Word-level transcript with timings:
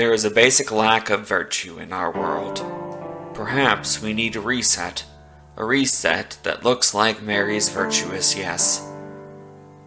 There 0.00 0.14
is 0.14 0.24
a 0.24 0.30
basic 0.30 0.72
lack 0.72 1.10
of 1.10 1.28
virtue 1.28 1.78
in 1.78 1.92
our 1.92 2.10
world. 2.10 2.64
Perhaps 3.34 4.00
we 4.00 4.14
need 4.14 4.34
a 4.34 4.40
reset, 4.40 5.04
a 5.58 5.64
reset 5.66 6.38
that 6.42 6.64
looks 6.64 6.94
like 6.94 7.20
Mary's 7.20 7.68
virtuous 7.68 8.34
yes. 8.34 8.90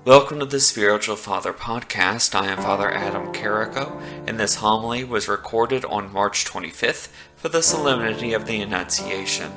Welcome 0.05 0.38
to 0.38 0.46
the 0.46 0.60
Spiritual 0.60 1.15
Father 1.15 1.52
Podcast. 1.52 2.36
I 2.36 2.46
am 2.46 2.60
Father 2.60 2.91
Adam 2.91 3.34
Carrico, 3.34 3.99
and 4.27 4.39
this 4.39 4.54
homily 4.54 5.04
was 5.04 5.27
recorded 5.27 5.84
on 5.86 6.14
March 6.14 6.45
25th 6.45 7.07
for 7.36 7.50
the 7.50 7.64
Solemnity 7.64 8.34
of 8.34 8.45
the 8.45 8.61
Annunciation, 8.61 9.52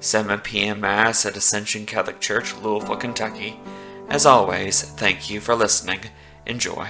7 0.00 0.40
p.m. 0.40 0.80
Mass 0.80 1.26
at 1.26 1.36
Ascension 1.36 1.84
Catholic 1.84 2.18
Church, 2.18 2.56
Louisville, 2.56 2.96
Kentucky. 2.96 3.60
As 4.08 4.24
always, 4.24 4.80
thank 4.80 5.28
you 5.28 5.42
for 5.42 5.54
listening. 5.54 6.00
Enjoy. 6.46 6.88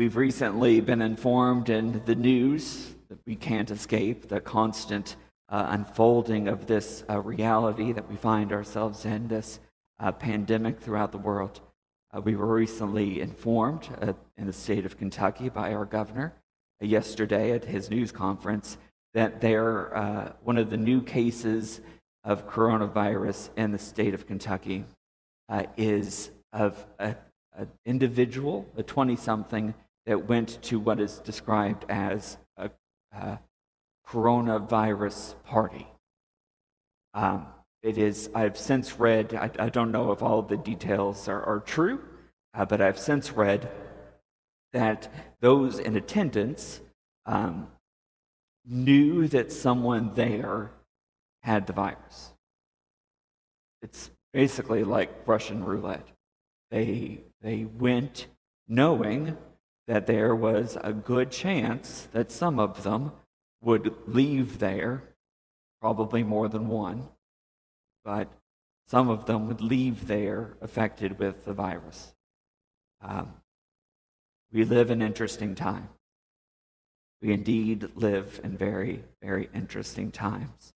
We've 0.00 0.16
recently 0.16 0.80
been 0.80 1.02
informed 1.02 1.68
in 1.68 2.00
the 2.06 2.14
news 2.14 2.94
that 3.10 3.18
we 3.26 3.36
can't 3.36 3.70
escape 3.70 4.28
the 4.28 4.40
constant 4.40 5.14
uh, 5.50 5.66
unfolding 5.68 6.48
of 6.48 6.66
this 6.66 7.04
uh, 7.10 7.20
reality 7.20 7.92
that 7.92 8.08
we 8.08 8.16
find 8.16 8.50
ourselves 8.50 9.04
in, 9.04 9.28
this 9.28 9.60
uh, 9.98 10.10
pandemic 10.10 10.80
throughout 10.80 11.12
the 11.12 11.18
world. 11.18 11.60
Uh, 12.14 12.22
we 12.22 12.34
were 12.34 12.46
recently 12.46 13.20
informed 13.20 13.90
uh, 14.00 14.14
in 14.38 14.46
the 14.46 14.54
state 14.54 14.86
of 14.86 14.96
Kentucky 14.96 15.50
by 15.50 15.74
our 15.74 15.84
governor 15.84 16.32
uh, 16.82 16.86
yesterday 16.86 17.52
at 17.52 17.66
his 17.66 17.90
news 17.90 18.10
conference 18.10 18.78
that 19.12 19.42
there, 19.42 20.34
one 20.42 20.56
of 20.56 20.70
the 20.70 20.78
new 20.78 21.02
cases 21.02 21.82
of 22.24 22.48
coronavirus 22.48 23.50
in 23.54 23.70
the 23.70 23.78
state 23.78 24.14
of 24.14 24.26
Kentucky 24.26 24.86
is 25.76 26.30
of 26.54 26.86
an 26.98 27.16
individual, 27.84 28.64
a 28.78 28.82
20 28.82 29.14
something 29.16 29.74
that 30.10 30.26
went 30.26 30.60
to 30.60 30.80
what 30.80 30.98
is 30.98 31.20
described 31.20 31.84
as 31.88 32.36
a, 32.56 32.68
a 33.12 33.38
coronavirus 34.04 35.36
party. 35.44 35.86
Um, 37.14 37.46
it 37.84 37.96
is, 37.96 38.28
I've 38.34 38.58
since 38.58 38.98
read, 38.98 39.32
I, 39.34 39.52
I, 39.56 39.68
don't 39.68 39.92
know 39.92 40.10
if 40.10 40.20
all 40.20 40.42
the 40.42 40.56
details 40.56 41.28
are, 41.28 41.40
are 41.44 41.60
true, 41.60 42.00
uh, 42.54 42.64
but 42.64 42.80
I've 42.80 42.98
since 42.98 43.30
read 43.30 43.70
that 44.72 45.08
those 45.38 45.78
in 45.78 45.94
attendance 45.94 46.80
um, 47.24 47.68
knew 48.66 49.28
that 49.28 49.52
someone 49.52 50.14
there 50.14 50.72
had 51.44 51.68
the 51.68 51.72
virus. 51.72 52.34
It's 53.80 54.10
basically 54.32 54.82
like 54.82 55.28
Russian 55.28 55.62
roulette. 55.62 56.08
They, 56.72 57.20
they 57.42 57.64
went 57.64 58.26
knowing 58.66 59.36
that 59.90 60.06
there 60.06 60.36
was 60.36 60.78
a 60.84 60.92
good 60.92 61.32
chance 61.32 62.06
that 62.12 62.30
some 62.30 62.60
of 62.60 62.84
them 62.84 63.10
would 63.60 63.92
leave 64.06 64.60
there, 64.60 65.02
probably 65.80 66.22
more 66.22 66.48
than 66.48 66.68
one, 66.68 67.08
but 68.04 68.28
some 68.86 69.08
of 69.08 69.26
them 69.26 69.48
would 69.48 69.60
leave 69.60 70.06
there 70.06 70.54
affected 70.60 71.18
with 71.18 71.44
the 71.44 71.52
virus. 71.52 72.14
Um, 73.02 73.34
we 74.52 74.64
live 74.64 74.92
in 74.92 75.02
interesting 75.02 75.56
times. 75.56 75.88
We 77.20 77.32
indeed 77.32 77.88
live 77.96 78.40
in 78.44 78.56
very, 78.56 79.02
very 79.20 79.50
interesting 79.52 80.12
times. 80.12 80.72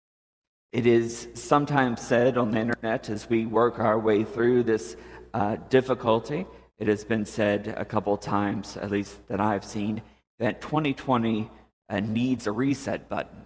It 0.71 0.87
is 0.87 1.27
sometimes 1.33 1.99
said 1.99 2.37
on 2.37 2.51
the 2.51 2.59
internet 2.61 3.09
as 3.09 3.29
we 3.29 3.45
work 3.45 3.77
our 3.77 3.99
way 3.99 4.23
through 4.23 4.63
this 4.63 4.95
uh, 5.33 5.57
difficulty 5.67 6.45
it 6.81 6.87
has 6.87 7.03
been 7.03 7.25
said 7.25 7.75
a 7.77 7.85
couple 7.85 8.17
times, 8.17 8.75
at 8.75 8.89
least 8.89 9.27
that 9.27 9.39
I've 9.39 9.63
seen, 9.63 10.01
that 10.39 10.61
2020 10.61 11.47
uh, 11.87 11.99
needs 11.99 12.47
a 12.47 12.51
reset 12.51 13.07
button. 13.07 13.45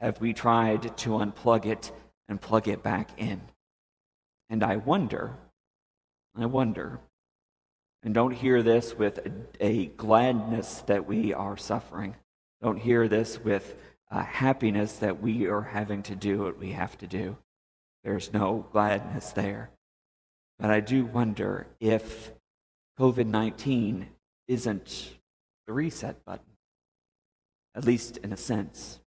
Have 0.00 0.18
we 0.18 0.32
tried 0.32 0.96
to 0.96 1.10
unplug 1.10 1.66
it 1.66 1.92
and 2.26 2.40
plug 2.40 2.66
it 2.66 2.82
back 2.82 3.10
in? 3.18 3.42
And 4.48 4.64
I 4.64 4.76
wonder, 4.76 5.36
I 6.34 6.46
wonder, 6.46 7.00
and 8.02 8.14
don't 8.14 8.30
hear 8.30 8.62
this 8.62 8.94
with 8.94 9.18
a, 9.18 9.32
a 9.60 9.86
gladness 9.88 10.84
that 10.86 11.06
we 11.06 11.34
are 11.34 11.58
suffering. 11.58 12.16
Don't 12.62 12.80
hear 12.80 13.08
this 13.08 13.38
with 13.38 13.76
uh, 14.10 14.22
happiness 14.22 14.94
that 15.00 15.20
we 15.20 15.48
are 15.48 15.60
having 15.60 16.02
to 16.04 16.16
do 16.16 16.44
what 16.44 16.58
we 16.58 16.72
have 16.72 16.96
to 16.96 17.06
do. 17.06 17.36
There's 18.04 18.32
no 18.32 18.66
gladness 18.72 19.32
there. 19.32 19.68
But 20.58 20.70
I 20.70 20.80
do 20.80 21.04
wonder 21.04 21.66
if 21.78 22.32
COVID 22.98 23.26
19 23.26 24.08
isn't 24.46 25.10
the 25.66 25.72
reset 25.72 26.24
button, 26.24 26.56
at 27.74 27.84
least 27.84 28.18
in 28.18 28.32
a 28.32 28.36
sense. 28.36 29.00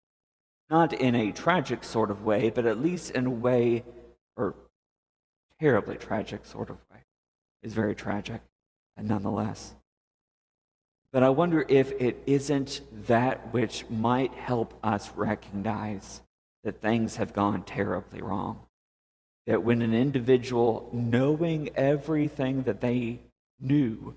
Not 0.69 0.91
in 0.91 1.15
a 1.15 1.31
tragic 1.31 1.83
sort 1.83 2.11
of 2.11 2.25
way, 2.25 2.49
but 2.49 2.65
at 2.65 2.81
least 2.81 3.11
in 3.11 3.25
a 3.25 3.31
way, 3.31 3.85
or 4.35 4.55
terribly 5.61 5.95
tragic 5.95 6.45
sort 6.45 6.69
of 6.69 6.77
way, 6.91 6.99
is 7.63 7.73
very 7.73 7.95
tragic, 7.95 8.41
and 8.97 9.07
nonetheless. 9.07 9.75
But 11.13 11.23
I 11.23 11.29
wonder 11.29 11.65
if 11.69 11.93
it 11.93 12.21
isn't 12.25 12.81
that 13.07 13.53
which 13.53 13.85
might 13.89 14.33
help 14.33 14.73
us 14.83 15.11
recognize 15.15 16.21
that 16.65 16.81
things 16.81 17.15
have 17.15 17.31
gone 17.31 17.63
terribly 17.63 18.21
wrong. 18.21 18.59
That 19.45 19.63
when 19.63 19.81
an 19.81 19.93
individual, 19.93 20.89
knowing 20.91 21.69
everything 21.75 22.63
that 22.63 22.81
they 22.81 23.21
knew 23.59 24.15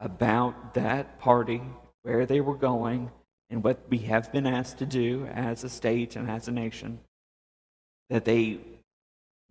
about 0.00 0.74
that 0.74 1.18
party, 1.18 1.62
where 2.02 2.26
they 2.26 2.40
were 2.40 2.56
going, 2.56 3.10
and 3.50 3.62
what 3.62 3.80
we 3.88 3.98
have 3.98 4.32
been 4.32 4.46
asked 4.46 4.78
to 4.78 4.86
do 4.86 5.26
as 5.26 5.64
a 5.64 5.68
state 5.68 6.16
and 6.16 6.30
as 6.30 6.48
a 6.48 6.52
nation, 6.52 7.00
that 8.10 8.24
they, 8.24 8.58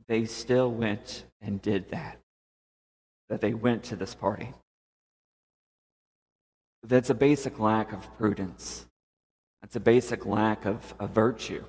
they 0.07 0.25
still 0.25 0.71
went 0.71 1.25
and 1.41 1.61
did 1.61 1.89
that. 1.89 2.19
That 3.29 3.41
they 3.41 3.53
went 3.53 3.83
to 3.85 3.95
this 3.95 4.13
party. 4.13 4.53
That's 6.83 7.09
a 7.09 7.15
basic 7.15 7.59
lack 7.59 7.91
of 7.91 8.15
prudence. 8.17 8.85
That's 9.61 9.75
a 9.75 9.79
basic 9.79 10.25
lack 10.25 10.65
of, 10.65 10.93
of 10.99 11.09
virtue. 11.09 11.63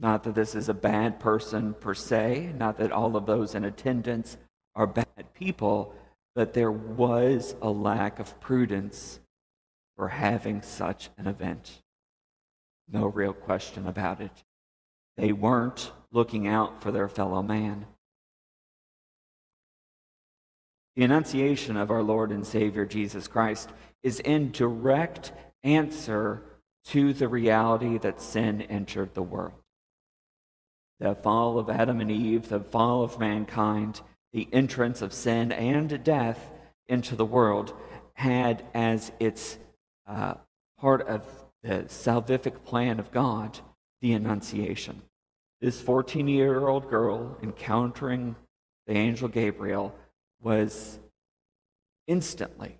Not 0.00 0.24
that 0.24 0.34
this 0.34 0.54
is 0.54 0.68
a 0.68 0.74
bad 0.74 1.20
person 1.20 1.74
per 1.74 1.94
se, 1.94 2.54
not 2.56 2.78
that 2.78 2.90
all 2.90 3.16
of 3.16 3.26
those 3.26 3.54
in 3.54 3.64
attendance 3.64 4.36
are 4.74 4.86
bad 4.86 5.34
people, 5.34 5.94
that 6.38 6.54
there 6.54 6.70
was 6.70 7.56
a 7.60 7.68
lack 7.68 8.20
of 8.20 8.38
prudence 8.38 9.18
for 9.96 10.06
having 10.06 10.62
such 10.62 11.10
an 11.18 11.26
event. 11.26 11.82
No 12.88 13.06
real 13.06 13.32
question 13.32 13.88
about 13.88 14.20
it. 14.20 14.44
They 15.16 15.32
weren't 15.32 15.90
looking 16.12 16.46
out 16.46 16.80
for 16.80 16.92
their 16.92 17.08
fellow 17.08 17.42
man. 17.42 17.86
The 20.94 21.02
Annunciation 21.02 21.76
of 21.76 21.90
our 21.90 22.04
Lord 22.04 22.30
and 22.30 22.46
Savior 22.46 22.86
Jesus 22.86 23.26
Christ 23.26 23.70
is 24.04 24.20
in 24.20 24.52
direct 24.52 25.32
answer 25.64 26.44
to 26.84 27.12
the 27.12 27.26
reality 27.26 27.98
that 27.98 28.20
sin 28.20 28.62
entered 28.62 29.14
the 29.14 29.24
world. 29.24 29.54
The 31.00 31.16
fall 31.16 31.58
of 31.58 31.68
Adam 31.68 32.00
and 32.00 32.12
Eve, 32.12 32.48
the 32.48 32.60
fall 32.60 33.02
of 33.02 33.18
mankind, 33.18 34.02
the 34.38 34.48
entrance 34.52 35.02
of 35.02 35.12
sin 35.12 35.50
and 35.50 36.04
death 36.04 36.52
into 36.86 37.16
the 37.16 37.24
world 37.24 37.74
had 38.12 38.64
as 38.72 39.10
its 39.18 39.58
uh, 40.06 40.34
part 40.78 41.04
of 41.08 41.24
the 41.64 41.82
salvific 41.88 42.62
plan 42.64 43.00
of 43.00 43.10
God 43.10 43.58
the 44.00 44.12
Annunciation. 44.12 45.02
This 45.60 45.80
14 45.80 46.28
year 46.28 46.68
old 46.68 46.88
girl 46.88 47.36
encountering 47.42 48.36
the 48.86 48.92
angel 48.92 49.26
Gabriel 49.26 49.92
was 50.40 51.00
instantly 52.06 52.78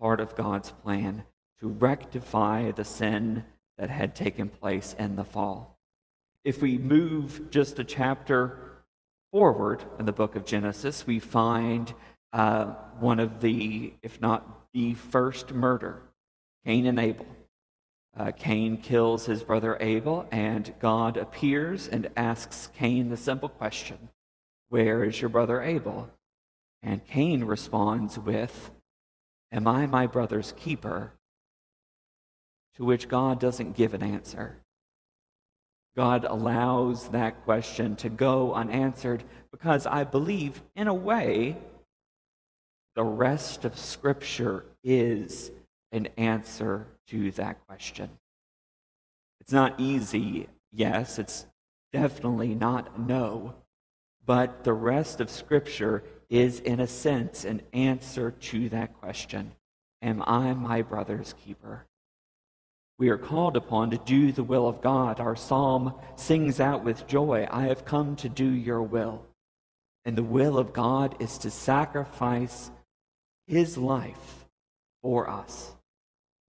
part 0.00 0.20
of 0.20 0.36
God's 0.36 0.70
plan 0.70 1.24
to 1.58 1.66
rectify 1.66 2.70
the 2.70 2.84
sin 2.84 3.44
that 3.76 3.90
had 3.90 4.14
taken 4.14 4.48
place 4.48 4.94
in 5.00 5.16
the 5.16 5.24
fall. 5.24 5.80
If 6.44 6.62
we 6.62 6.78
move 6.78 7.50
just 7.50 7.80
a 7.80 7.84
chapter 7.84 8.71
forward 9.32 9.82
in 9.98 10.04
the 10.04 10.12
book 10.12 10.36
of 10.36 10.44
Genesis, 10.44 11.06
we 11.06 11.18
find 11.18 11.92
uh, 12.32 12.66
one 13.00 13.18
of 13.18 13.40
the, 13.40 13.94
if 14.02 14.20
not 14.20 14.70
the 14.74 14.94
first 14.94 15.52
murder, 15.52 16.02
Cain 16.66 16.86
and 16.86 16.98
Abel. 16.98 17.26
Uh, 18.14 18.30
Cain 18.30 18.76
kills 18.76 19.24
his 19.24 19.42
brother 19.42 19.78
Abel, 19.80 20.26
and 20.30 20.74
God 20.80 21.16
appears 21.16 21.88
and 21.88 22.10
asks 22.14 22.68
Cain 22.76 23.08
the 23.08 23.16
simple 23.16 23.48
question 23.48 24.10
Where 24.68 25.02
is 25.02 25.20
your 25.20 25.30
brother 25.30 25.62
Abel? 25.62 26.10
And 26.82 27.06
Cain 27.06 27.44
responds 27.44 28.18
with, 28.18 28.70
Am 29.50 29.66
I 29.66 29.86
my 29.86 30.06
brother's 30.06 30.52
keeper? 30.58 31.12
To 32.76 32.84
which 32.84 33.08
God 33.08 33.40
doesn't 33.40 33.76
give 33.76 33.94
an 33.94 34.02
answer. 34.02 34.61
God 35.96 36.24
allows 36.24 37.08
that 37.08 37.44
question 37.44 37.96
to 37.96 38.08
go 38.08 38.54
unanswered 38.54 39.24
because 39.50 39.86
I 39.86 40.04
believe, 40.04 40.62
in 40.74 40.88
a 40.88 40.94
way, 40.94 41.56
the 42.94 43.04
rest 43.04 43.64
of 43.64 43.78
Scripture 43.78 44.64
is 44.82 45.50
an 45.92 46.08
answer 46.16 46.86
to 47.08 47.30
that 47.32 47.66
question. 47.66 48.10
It's 49.40 49.52
not 49.52 49.78
easy, 49.78 50.48
yes, 50.72 51.18
it's 51.18 51.46
definitely 51.92 52.54
not 52.54 52.98
no, 52.98 53.54
but 54.24 54.64
the 54.64 54.72
rest 54.72 55.20
of 55.20 55.30
Scripture 55.30 56.02
is, 56.30 56.60
in 56.60 56.80
a 56.80 56.86
sense, 56.86 57.44
an 57.44 57.60
answer 57.72 58.30
to 58.30 58.68
that 58.70 58.94
question 58.94 59.52
Am 60.00 60.22
I 60.26 60.52
my 60.54 60.82
brother's 60.82 61.34
keeper? 61.44 61.86
We 63.02 63.08
are 63.08 63.18
called 63.18 63.56
upon 63.56 63.90
to 63.90 63.98
do 63.98 64.30
the 64.30 64.44
will 64.44 64.68
of 64.68 64.80
God. 64.80 65.18
Our 65.18 65.34
psalm 65.34 65.94
sings 66.14 66.60
out 66.60 66.84
with 66.84 67.08
joy 67.08 67.48
I 67.50 67.62
have 67.62 67.84
come 67.84 68.14
to 68.14 68.28
do 68.28 68.48
your 68.48 68.80
will. 68.80 69.26
And 70.04 70.14
the 70.14 70.22
will 70.22 70.56
of 70.56 70.72
God 70.72 71.16
is 71.20 71.36
to 71.38 71.50
sacrifice 71.50 72.70
his 73.48 73.76
life 73.76 74.44
for 75.02 75.28
us 75.28 75.74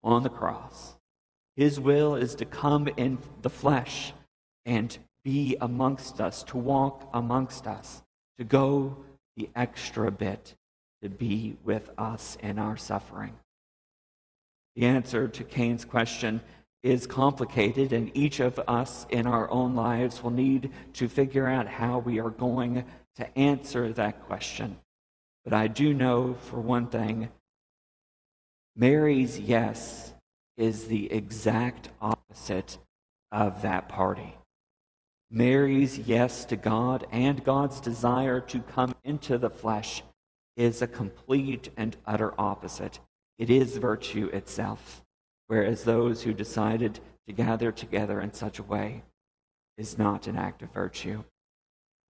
on 0.04 0.24
the 0.24 0.28
cross. 0.28 0.98
His 1.56 1.80
will 1.80 2.16
is 2.16 2.34
to 2.34 2.44
come 2.44 2.86
in 2.98 3.16
the 3.40 3.48
flesh 3.48 4.12
and 4.66 4.98
be 5.24 5.56
amongst 5.58 6.20
us, 6.20 6.42
to 6.42 6.58
walk 6.58 7.08
amongst 7.14 7.66
us, 7.66 8.02
to 8.36 8.44
go 8.44 8.98
the 9.38 9.48
extra 9.56 10.10
bit, 10.10 10.54
to 11.00 11.08
be 11.08 11.56
with 11.64 11.88
us 11.96 12.36
in 12.42 12.58
our 12.58 12.76
suffering. 12.76 13.38
The 14.76 14.86
answer 14.86 15.28
to 15.28 15.44
Cain's 15.44 15.84
question 15.84 16.40
is 16.82 17.06
complicated, 17.06 17.92
and 17.92 18.10
each 18.16 18.40
of 18.40 18.58
us 18.66 19.06
in 19.10 19.26
our 19.26 19.50
own 19.50 19.74
lives 19.74 20.22
will 20.22 20.30
need 20.30 20.70
to 20.94 21.08
figure 21.08 21.46
out 21.46 21.68
how 21.68 21.98
we 21.98 22.18
are 22.18 22.30
going 22.30 22.84
to 23.16 23.38
answer 23.38 23.92
that 23.92 24.24
question. 24.26 24.78
But 25.44 25.52
I 25.52 25.68
do 25.68 25.92
know, 25.92 26.34
for 26.34 26.60
one 26.60 26.86
thing, 26.86 27.28
Mary's 28.74 29.38
yes 29.38 30.14
is 30.56 30.86
the 30.86 31.12
exact 31.12 31.90
opposite 32.00 32.78
of 33.30 33.62
that 33.62 33.88
party. 33.88 34.34
Mary's 35.30 35.98
yes 35.98 36.44
to 36.46 36.56
God 36.56 37.06
and 37.10 37.44
God's 37.44 37.80
desire 37.80 38.40
to 38.40 38.60
come 38.60 38.94
into 39.04 39.38
the 39.38 39.50
flesh 39.50 40.02
is 40.56 40.82
a 40.82 40.86
complete 40.86 41.70
and 41.76 41.96
utter 42.06 42.34
opposite. 42.38 42.98
It 43.42 43.50
is 43.50 43.76
virtue 43.78 44.26
itself, 44.32 45.02
whereas 45.48 45.82
those 45.82 46.22
who 46.22 46.32
decided 46.32 47.00
to 47.26 47.32
gather 47.32 47.72
together 47.72 48.20
in 48.20 48.32
such 48.32 48.60
a 48.60 48.62
way 48.62 49.02
is 49.76 49.98
not 49.98 50.28
an 50.28 50.36
act 50.36 50.62
of 50.62 50.72
virtue. 50.72 51.24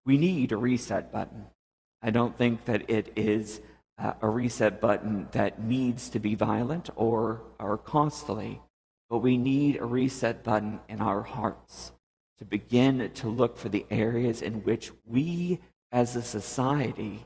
We 0.05 0.17
need 0.17 0.53
a 0.53 0.57
reset 0.57 1.11
button. 1.11 1.47
I 2.01 2.11
don't 2.11 2.37
think 2.37 2.63
that 2.63 2.89
it 2.89 3.11
is 3.17 3.59
uh, 3.97 4.13
a 4.21 4.29
reset 4.29 4.79
button 4.79 5.27
that 5.33 5.61
needs 5.61 6.07
to 6.11 6.19
be 6.19 6.33
violent 6.33 6.91
or, 6.95 7.41
or 7.59 7.77
costly, 7.77 8.61
but 9.09 9.17
we 9.17 9.35
need 9.35 9.75
a 9.75 9.85
reset 9.85 10.45
button 10.45 10.79
in 10.87 11.01
our 11.01 11.23
hearts 11.23 11.91
to 12.37 12.45
begin 12.45 13.11
to 13.15 13.27
look 13.27 13.57
for 13.57 13.67
the 13.67 13.85
areas 13.91 14.41
in 14.41 14.63
which 14.63 14.93
we 15.05 15.59
as 15.91 16.15
a 16.15 16.21
society 16.21 17.25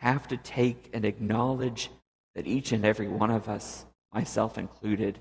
have 0.00 0.28
to 0.28 0.36
take 0.36 0.90
and 0.92 1.06
acknowledge 1.06 1.88
that 2.34 2.46
each 2.46 2.72
and 2.72 2.84
every 2.84 3.08
one 3.08 3.30
of 3.30 3.48
us, 3.48 3.84
myself 4.12 4.58
included, 4.58 5.18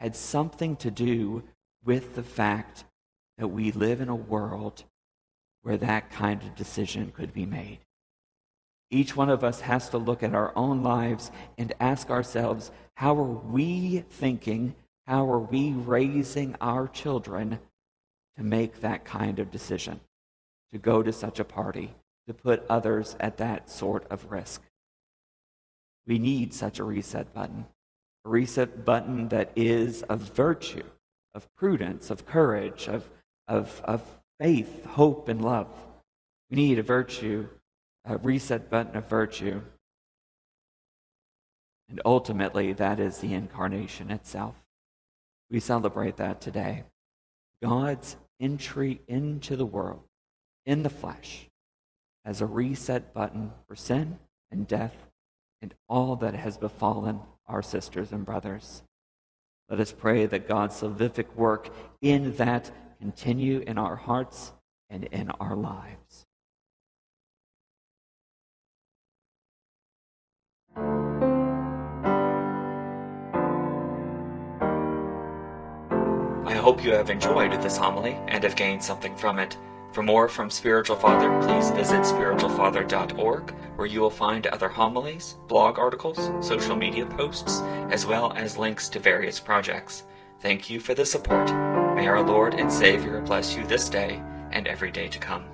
had 0.00 0.16
something 0.16 0.76
to 0.76 0.90
do 0.90 1.42
with 1.84 2.14
the 2.14 2.22
fact 2.22 2.84
that 3.38 3.48
we 3.48 3.72
live 3.72 4.00
in 4.00 4.08
a 4.08 4.14
world 4.14 4.84
where 5.62 5.76
that 5.76 6.10
kind 6.10 6.42
of 6.42 6.54
decision 6.54 7.12
could 7.14 7.32
be 7.32 7.46
made. 7.46 7.78
Each 8.90 9.16
one 9.16 9.30
of 9.30 9.42
us 9.42 9.62
has 9.62 9.88
to 9.88 9.98
look 9.98 10.22
at 10.22 10.34
our 10.34 10.52
own 10.54 10.82
lives 10.82 11.30
and 11.56 11.72
ask 11.80 12.10
ourselves 12.10 12.70
how 12.94 13.16
are 13.16 13.22
we 13.22 14.04
thinking? 14.10 14.74
How 15.06 15.30
are 15.30 15.38
we 15.38 15.72
raising 15.72 16.56
our 16.60 16.86
children 16.88 17.58
to 18.36 18.42
make 18.42 18.80
that 18.80 19.04
kind 19.04 19.38
of 19.38 19.50
decision? 19.50 20.00
To 20.72 20.78
go 20.78 21.02
to 21.02 21.12
such 21.12 21.40
a 21.40 21.44
party, 21.44 21.94
to 22.26 22.34
put 22.34 22.64
others 22.68 23.16
at 23.18 23.38
that 23.38 23.70
sort 23.70 24.06
of 24.10 24.30
risk. 24.30 24.62
We 26.06 26.18
need 26.18 26.52
such 26.52 26.78
a 26.78 26.84
reset 26.84 27.32
button. 27.32 27.66
A 28.24 28.28
reset 28.28 28.84
button 28.84 29.28
that 29.28 29.52
is 29.56 30.02
of 30.02 30.20
virtue, 30.20 30.84
of 31.34 31.52
prudence, 31.54 32.10
of 32.10 32.26
courage, 32.26 32.88
of, 32.88 33.08
of, 33.48 33.80
of 33.84 34.02
faith, 34.40 34.84
hope, 34.84 35.28
and 35.28 35.42
love. 35.42 35.68
We 36.50 36.56
need 36.56 36.78
a 36.78 36.82
virtue, 36.82 37.48
a 38.04 38.16
reset 38.18 38.68
button 38.68 38.96
of 38.96 39.08
virtue. 39.08 39.62
And 41.88 42.00
ultimately, 42.04 42.72
that 42.72 42.98
is 43.00 43.18
the 43.18 43.34
incarnation 43.34 44.10
itself. 44.10 44.56
We 45.50 45.60
celebrate 45.60 46.16
that 46.16 46.40
today. 46.40 46.84
God's 47.62 48.16
entry 48.40 49.00
into 49.06 49.56
the 49.56 49.66
world 49.66 50.02
in 50.66 50.82
the 50.82 50.90
flesh 50.90 51.48
as 52.24 52.40
a 52.40 52.46
reset 52.46 53.12
button 53.12 53.52
for 53.68 53.76
sin 53.76 54.18
and 54.50 54.66
death 54.66 54.96
and 55.62 55.72
all 55.88 56.16
that 56.16 56.34
has 56.34 56.58
befallen 56.58 57.20
our 57.46 57.62
sisters 57.62 58.12
and 58.12 58.26
brothers. 58.26 58.82
Let 59.70 59.80
us 59.80 59.92
pray 59.92 60.26
that 60.26 60.48
God's 60.48 60.78
salvific 60.80 61.34
work 61.36 61.70
in 62.02 62.36
that 62.36 62.70
continue 63.00 63.60
in 63.66 63.78
our 63.78 63.96
hearts 63.96 64.52
and 64.90 65.04
in 65.04 65.30
our 65.30 65.56
lives. 65.56 66.26
I 76.44 76.54
hope 76.54 76.84
you 76.84 76.92
have 76.92 77.08
enjoyed 77.08 77.52
this 77.62 77.76
homily 77.76 78.18
and 78.28 78.44
have 78.44 78.56
gained 78.56 78.82
something 78.82 79.16
from 79.16 79.38
it. 79.38 79.56
For 79.92 80.02
more 80.02 80.26
from 80.26 80.48
Spiritual 80.48 80.96
Father, 80.96 81.28
please 81.46 81.70
visit 81.70 82.00
spiritualfather.org, 82.00 83.50
where 83.76 83.86
you 83.86 84.00
will 84.00 84.10
find 84.10 84.46
other 84.46 84.68
homilies, 84.68 85.36
blog 85.48 85.78
articles, 85.78 86.30
social 86.46 86.74
media 86.74 87.04
posts, 87.04 87.60
as 87.90 88.06
well 88.06 88.32
as 88.32 88.56
links 88.56 88.88
to 88.88 88.98
various 88.98 89.38
projects. 89.38 90.04
Thank 90.40 90.70
you 90.70 90.80
for 90.80 90.94
the 90.94 91.04
support. 91.04 91.50
May 91.94 92.06
our 92.06 92.22
Lord 92.22 92.54
and 92.54 92.72
Savior 92.72 93.20
bless 93.20 93.54
you 93.54 93.66
this 93.66 93.90
day 93.90 94.22
and 94.50 94.66
every 94.66 94.90
day 94.90 95.08
to 95.08 95.18
come. 95.18 95.44